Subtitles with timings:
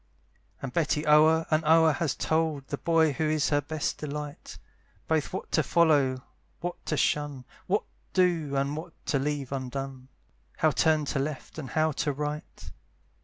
[0.63, 4.57] And Betty o'er and o'er has told The boy who is her best delight,
[5.07, 6.23] Both what to follow,
[6.59, 10.07] what to shun, What do, and what to leave undone,
[10.57, 12.71] How turn to left, and how to right.